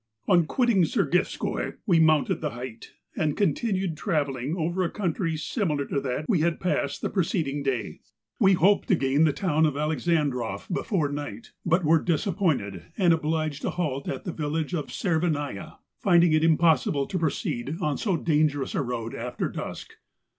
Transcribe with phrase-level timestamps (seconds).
[0.27, 6.01] On quitting Zergifskoy we mounted the height, and continued travelling over a country similar to
[6.01, 7.99] that we had passed the preceding day.
[8.39, 9.13] We hoped n: MOUNT ELBURZ.
[9.13, 13.69] 181 to gain the town of Alexandroff before night, but were disappointed, and obliged to
[13.69, 18.81] halt at the village of Severnaia, finding it impossible to proceed on so dangerous a
[18.81, 19.93] road after dusk.